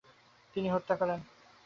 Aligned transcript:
তিনি 0.55 0.67
হত্যা 0.69 0.95
করেন। 0.95 1.19